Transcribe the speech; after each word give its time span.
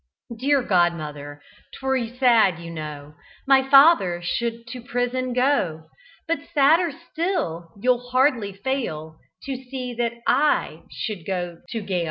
Dear 0.35 0.63
godmother! 0.63 1.43
'twere 1.75 2.07
sad, 2.17 2.57
you 2.57 2.71
know, 2.71 3.13
My 3.47 3.69
father 3.69 4.19
should 4.23 4.65
to 4.69 4.81
prison 4.81 5.31
go; 5.31 5.89
But 6.27 6.39
sadder 6.55 6.91
still 7.11 7.71
(you'll 7.79 8.09
hardly 8.09 8.51
fail 8.51 9.19
To 9.43 9.55
see) 9.55 9.93
that 9.99 10.13
I 10.25 10.85
should 10.89 11.23
go 11.27 11.59
to 11.69 11.81
gaol. 11.81 11.99